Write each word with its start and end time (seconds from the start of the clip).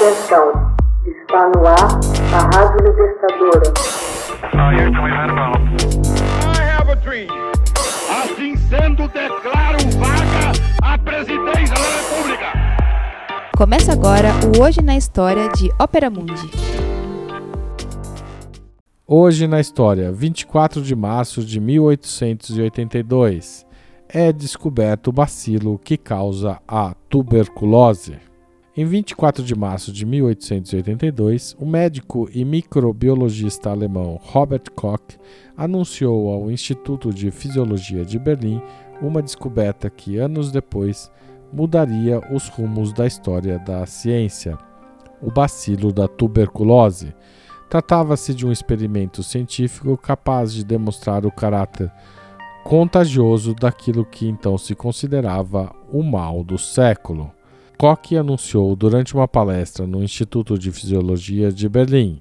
Atenção, 0.00 0.48
está 1.04 1.50
no 1.50 1.60
ar 1.66 2.00
a 2.32 2.40
Rádio 2.56 2.80
Libertadora. 2.86 3.68
Assim 8.08 8.56
sendo, 8.56 9.06
declaro 9.08 9.76
vaga 9.98 10.52
a 10.82 10.96
presidência 10.96 11.74
da 11.74 11.82
República. 11.98 12.46
Começa 13.54 13.92
agora 13.92 14.30
o 14.56 14.62
Hoje 14.62 14.80
na 14.80 14.96
História 14.96 15.50
de 15.50 15.70
Ópera 15.78 16.08
Mundi. 16.08 16.50
Hoje 19.06 19.46
na 19.46 19.60
história, 19.60 20.10
24 20.10 20.80
de 20.80 20.96
março 20.96 21.44
de 21.44 21.60
1882, 21.60 23.66
é 24.08 24.32
descoberto 24.32 25.08
o 25.08 25.12
bacilo 25.12 25.78
que 25.78 25.98
causa 25.98 26.58
a 26.66 26.94
tuberculose. 27.10 28.29
Em 28.76 28.84
24 28.84 29.42
de 29.42 29.52
março 29.56 29.92
de 29.92 30.06
1882, 30.06 31.56
o 31.58 31.66
médico 31.66 32.28
e 32.32 32.44
microbiologista 32.44 33.68
alemão 33.68 34.16
Robert 34.22 34.70
Koch 34.76 35.18
anunciou 35.56 36.32
ao 36.32 36.48
Instituto 36.48 37.12
de 37.12 37.32
Fisiologia 37.32 38.04
de 38.04 38.16
Berlim 38.16 38.62
uma 39.02 39.20
descoberta 39.20 39.90
que, 39.90 40.18
anos 40.18 40.52
depois, 40.52 41.10
mudaria 41.52 42.20
os 42.32 42.46
rumos 42.46 42.92
da 42.92 43.08
história 43.08 43.58
da 43.58 43.84
ciência: 43.86 44.56
o 45.20 45.32
bacilo 45.32 45.92
da 45.92 46.06
tuberculose. 46.06 47.12
Tratava-se 47.68 48.32
de 48.32 48.46
um 48.46 48.52
experimento 48.52 49.20
científico 49.24 49.96
capaz 49.96 50.52
de 50.52 50.64
demonstrar 50.64 51.26
o 51.26 51.32
caráter 51.32 51.90
contagioso 52.64 53.52
daquilo 53.52 54.04
que 54.04 54.28
então 54.28 54.56
se 54.56 54.76
considerava 54.76 55.74
o 55.92 56.04
mal 56.04 56.44
do 56.44 56.56
século. 56.56 57.32
Koch 57.80 58.14
anunciou 58.14 58.76
durante 58.76 59.14
uma 59.14 59.26
palestra 59.26 59.86
no 59.86 60.04
Instituto 60.04 60.58
de 60.58 60.70
Fisiologia 60.70 61.50
de 61.50 61.66
Berlim, 61.66 62.20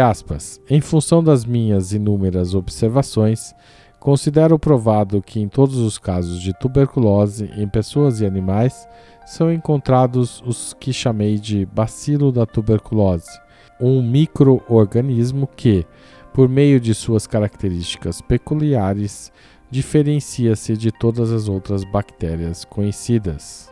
aspas, 0.00 0.60
em 0.70 0.80
função 0.80 1.24
das 1.24 1.44
minhas 1.44 1.92
inúmeras 1.92 2.54
observações, 2.54 3.52
considero 3.98 4.60
provado 4.60 5.20
que 5.20 5.40
em 5.40 5.48
todos 5.48 5.78
os 5.78 5.98
casos 5.98 6.40
de 6.40 6.56
tuberculose 6.56 7.50
em 7.56 7.66
pessoas 7.66 8.20
e 8.20 8.26
animais 8.26 8.86
são 9.26 9.52
encontrados 9.52 10.40
os 10.46 10.72
que 10.72 10.92
chamei 10.92 11.36
de 11.36 11.66
bacilo 11.66 12.30
da 12.30 12.46
tuberculose, 12.46 13.40
um 13.80 14.00
microorganismo 14.08 15.48
que, 15.48 15.84
por 16.32 16.48
meio 16.48 16.78
de 16.78 16.94
suas 16.94 17.26
características 17.26 18.20
peculiares, 18.20 19.32
diferencia-se 19.68 20.76
de 20.76 20.92
todas 20.92 21.32
as 21.32 21.48
outras 21.48 21.82
bactérias 21.82 22.64
conhecidas. 22.64 23.71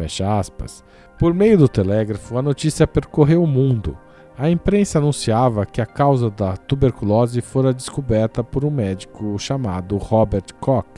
Fecha 0.00 0.38
aspas. 0.38 0.82
Por 1.18 1.34
meio 1.34 1.58
do 1.58 1.68
telégrafo, 1.68 2.38
a 2.38 2.40
notícia 2.40 2.86
percorreu 2.86 3.42
o 3.42 3.46
mundo. 3.46 3.98
A 4.38 4.48
imprensa 4.48 4.98
anunciava 4.98 5.66
que 5.66 5.78
a 5.78 5.84
causa 5.84 6.30
da 6.30 6.56
tuberculose 6.56 7.42
fora 7.42 7.70
descoberta 7.70 8.42
por 8.42 8.64
um 8.64 8.70
médico 8.70 9.38
chamado 9.38 9.98
Robert 9.98 10.54
Koch. 10.58 10.88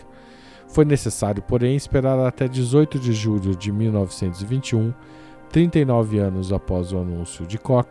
Foi 0.69 0.85
necessário, 0.85 1.43
porém, 1.43 1.75
esperar 1.75 2.17
até 2.21 2.47
18 2.47 3.01
de 3.01 3.13
julho 3.13 3.57
de 3.57 3.73
1921, 3.73 4.95
39 5.51 6.21
anos 6.21 6.53
após 6.53 6.93
o 6.93 6.99
anúncio 6.99 7.45
de 7.45 7.59
Koch, 7.59 7.91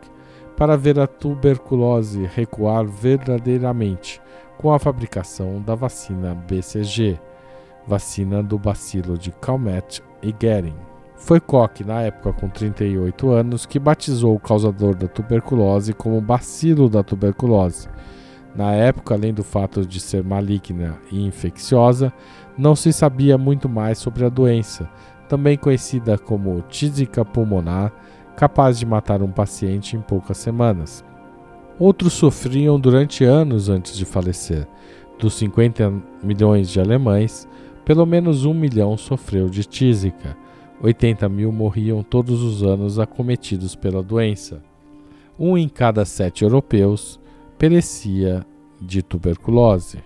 para 0.56 0.78
ver 0.78 0.98
a 0.98 1.08
tuberculose 1.08 2.26
recuar 2.34 2.86
verdadeiramente 2.86 4.22
com 4.58 4.72
a 4.72 4.80
fabricação 4.80 5.62
da 5.62 5.76
vacina 5.76 6.34
BCG, 6.34 7.20
vacina 7.86 8.42
do 8.42 8.58
bacilo 8.58 9.18
de 9.18 9.34
Calmette 9.34 10.02
e 10.22 10.32
Guerin. 10.32 10.91
Foi 11.22 11.40
Koch, 11.40 11.84
na 11.86 12.02
época 12.02 12.34
com 12.34 12.50
38 12.50 13.30
anos, 13.30 13.66
que 13.68 13.78
batizou 13.78 14.36
o 14.36 14.40
causador 14.40 14.96
da 14.96 15.08
tuberculose 15.08 15.94
como 15.94 16.20
bacilo 16.20 16.90
da 16.90 17.04
tuberculose. 17.04 17.88
Na 18.56 18.74
época, 18.74 19.14
além 19.14 19.32
do 19.32 19.44
fato 19.44 19.86
de 19.86 20.00
ser 20.00 20.24
maligna 20.24 20.98
e 21.12 21.24
infecciosa, 21.24 22.12
não 22.58 22.76
se 22.76 22.92
sabia 22.92 23.38
muito 23.38 23.70
mais 23.70 24.00
sobre 24.00 24.26
a 24.26 24.30
doença, 24.30 24.90
também 25.30 25.58
conhecida 25.58 26.18
como 26.18 26.64
tísica 26.68 27.24
pulmonar, 27.24 27.94
capaz 28.36 28.80
de 28.80 28.86
matar 28.86 29.22
um 29.22 29.32
paciente 29.32 29.96
em 29.96 30.02
poucas 30.02 30.38
semanas. 30.38 31.06
Outros 31.78 32.14
sofriam 32.14 32.80
durante 32.80 33.24
anos 33.24 33.70
antes 33.70 33.96
de 33.96 34.06
falecer. 34.06 34.68
Dos 35.20 35.36
50 35.36 35.94
milhões 36.24 36.68
de 36.68 36.80
alemães, 36.80 37.48
pelo 37.86 38.08
menos 38.08 38.44
um 38.44 38.56
milhão 38.56 38.98
sofreu 38.98 39.48
de 39.48 39.64
tísica. 39.64 40.36
80 40.82 41.30
mil 41.30 41.52
morriam 41.52 42.02
todos 42.02 42.42
os 42.42 42.64
anos 42.64 42.98
acometidos 42.98 43.76
pela 43.76 44.02
doença. 44.02 44.64
Um 45.38 45.56
em 45.58 45.70
cada 45.70 46.04
sete 46.06 46.44
europeus 46.44 47.20
perecia 47.58 48.46
de 48.82 49.04
tuberculose. 49.04 50.00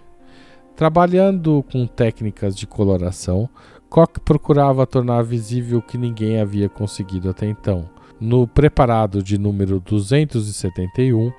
Trabalhando 0.76 1.64
com 1.72 1.88
técnicas 1.88 2.56
de 2.56 2.68
coloração, 2.68 3.50
Koch 3.90 4.20
procurava 4.26 4.86
tornar 4.86 5.24
visível 5.24 5.80
o 5.80 5.82
que 5.82 5.98
ninguém 5.98 6.42
havia 6.42 6.68
conseguido 6.68 7.30
até 7.30 7.46
então. 7.46 7.90
No 8.20 8.46
preparado 8.46 9.24
de 9.24 9.38
número 9.38 9.80
271, 9.80 11.32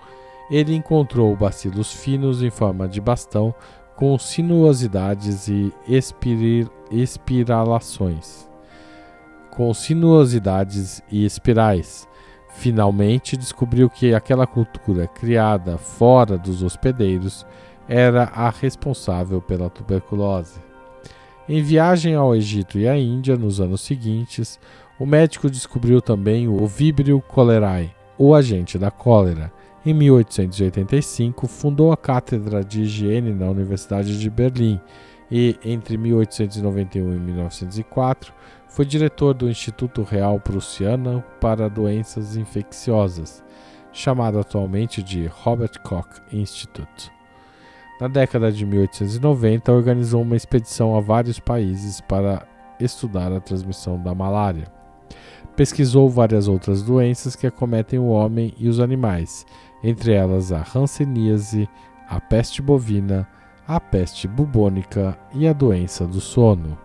ele 0.50 0.74
encontrou 0.74 1.36
bacilos 1.36 1.92
finos 1.92 2.42
em 2.42 2.50
forma 2.50 2.88
de 2.88 3.00
bastão 3.00 3.54
com 3.94 4.18
sinuosidades 4.18 5.48
e 5.48 5.70
espiralações 6.90 8.46
com 9.56 9.72
sinuosidades 9.72 11.02
e 11.10 11.24
espirais. 11.24 12.06
Finalmente 12.50 13.36
descobriu 13.36 13.88
que 13.88 14.14
aquela 14.14 14.46
cultura 14.46 15.08
criada 15.08 15.78
fora 15.78 16.36
dos 16.36 16.62
hospedeiros 16.62 17.46
era 17.88 18.24
a 18.24 18.50
responsável 18.50 19.40
pela 19.40 19.70
tuberculose. 19.70 20.60
Em 21.48 21.62
viagem 21.62 22.14
ao 22.14 22.34
Egito 22.34 22.78
e 22.78 22.86
à 22.86 22.98
Índia 22.98 23.36
nos 23.36 23.60
anos 23.60 23.80
seguintes, 23.80 24.58
o 24.98 25.06
médico 25.06 25.48
descobriu 25.48 26.00
também 26.02 26.48
o 26.48 26.66
Vibrio 26.66 27.22
cholerae, 27.32 27.94
o 28.18 28.34
agente 28.34 28.78
da 28.78 28.90
cólera. 28.90 29.52
Em 29.84 29.94
1885, 29.94 31.46
fundou 31.46 31.92
a 31.92 31.96
Cátedra 31.96 32.64
de 32.64 32.82
Higiene 32.82 33.32
na 33.32 33.46
Universidade 33.46 34.18
de 34.18 34.28
Berlim 34.28 34.80
e, 35.30 35.56
entre 35.64 35.96
1891 35.96 37.14
e 37.14 37.18
1904, 37.18 38.32
foi 38.68 38.84
diretor 38.84 39.34
do 39.34 39.48
Instituto 39.48 40.02
Real 40.02 40.38
Prussiano 40.40 41.22
para 41.40 41.68
Doenças 41.68 42.36
Infecciosas, 42.36 43.42
chamado 43.92 44.38
atualmente 44.38 45.02
de 45.02 45.26
Robert 45.26 45.80
Koch 45.82 46.08
Institute. 46.32 47.10
Na 48.00 48.08
década 48.08 48.52
de 48.52 48.66
1890, 48.66 49.72
organizou 49.72 50.20
uma 50.20 50.36
expedição 50.36 50.96
a 50.96 51.00
vários 51.00 51.40
países 51.40 52.00
para 52.00 52.46
estudar 52.78 53.32
a 53.32 53.40
transmissão 53.40 53.98
da 54.02 54.14
malária. 54.14 54.70
Pesquisou 55.56 56.10
várias 56.10 56.46
outras 56.46 56.82
doenças 56.82 57.34
que 57.34 57.46
acometem 57.46 57.98
o 57.98 58.08
homem 58.08 58.52
e 58.58 58.68
os 58.68 58.80
animais, 58.80 59.46
entre 59.82 60.12
elas 60.12 60.52
a 60.52 60.62
hanseníase, 60.74 61.66
a 62.06 62.20
peste 62.20 62.60
bovina, 62.60 63.26
a 63.66 63.80
peste 63.80 64.28
bubônica 64.28 65.18
e 65.32 65.48
a 65.48 65.54
doença 65.54 66.06
do 66.06 66.20
sono. 66.20 66.76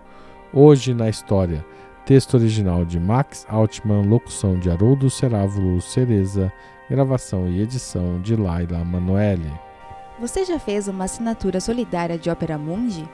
Hoje 0.54 0.94
na 0.94 1.08
história, 1.08 1.66
texto 2.06 2.34
original 2.34 2.84
de 2.84 3.00
Max 3.00 3.46
Altman, 3.48 4.02
locução 4.02 4.60
de 4.60 4.70
Haroldo 4.70 5.10
Cerávulo 5.10 5.80
Cereza, 5.80 6.52
gravação 6.90 7.48
e 7.48 7.62
edição 7.62 8.20
de 8.20 8.36
Laila 8.36 8.84
Manoeli. 8.84 9.50
Você 10.20 10.44
já 10.44 10.60
fez 10.60 10.90
uma 10.90 11.06
assinatura 11.06 11.62
solidária 11.62 12.18
de 12.18 12.30
Opera 12.30 12.58
Mundi? 12.58 13.08